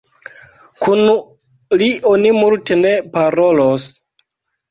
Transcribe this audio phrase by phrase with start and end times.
[0.85, 1.01] Kun
[1.81, 3.87] li oni multe ne parolos!